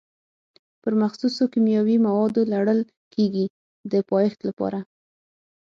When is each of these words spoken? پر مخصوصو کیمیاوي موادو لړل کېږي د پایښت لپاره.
پر 0.81 0.93
مخصوصو 1.01 1.43
کیمیاوي 1.53 1.97
موادو 2.07 2.41
لړل 2.53 2.79
کېږي 3.13 3.45
د 3.91 3.93
پایښت 4.09 4.39
لپاره. 4.47 4.79